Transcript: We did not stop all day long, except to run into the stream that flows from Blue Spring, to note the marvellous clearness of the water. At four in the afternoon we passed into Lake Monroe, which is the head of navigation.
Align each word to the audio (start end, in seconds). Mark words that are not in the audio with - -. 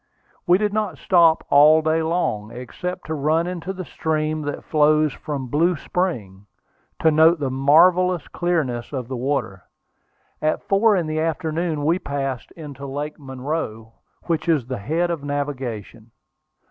We 0.47 0.57
did 0.57 0.73
not 0.73 0.97
stop 0.97 1.45
all 1.51 1.83
day 1.83 2.01
long, 2.01 2.49
except 2.49 3.05
to 3.05 3.13
run 3.13 3.45
into 3.45 3.71
the 3.71 3.85
stream 3.85 4.41
that 4.41 4.63
flows 4.63 5.13
from 5.13 5.45
Blue 5.45 5.75
Spring, 5.77 6.47
to 7.01 7.11
note 7.11 7.39
the 7.39 7.51
marvellous 7.51 8.27
clearness 8.27 8.91
of 8.93 9.07
the 9.09 9.15
water. 9.15 9.61
At 10.41 10.63
four 10.67 10.95
in 10.95 11.05
the 11.05 11.19
afternoon 11.19 11.85
we 11.85 11.99
passed 11.99 12.49
into 12.53 12.87
Lake 12.87 13.19
Monroe, 13.19 13.93
which 14.23 14.49
is 14.49 14.65
the 14.65 14.79
head 14.79 15.11
of 15.11 15.23
navigation. 15.23 16.09